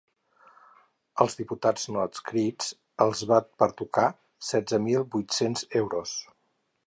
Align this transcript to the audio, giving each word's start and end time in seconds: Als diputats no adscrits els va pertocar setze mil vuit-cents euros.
Als 1.25 1.35
diputats 1.41 1.83
no 1.95 2.01
adscrits 2.03 2.71
els 3.05 3.21
va 3.33 3.39
pertocar 3.63 4.07
setze 4.53 4.79
mil 4.89 5.07
vuit-cents 5.17 5.69
euros. 5.85 6.17